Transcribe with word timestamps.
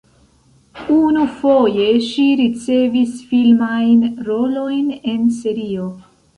Unufoje 0.93 1.85
ŝi 2.07 2.25
ricevis 2.41 3.13
filmajn 3.29 4.03
rolojn 4.33 4.93
en 5.15 5.33
serio. 5.41 5.89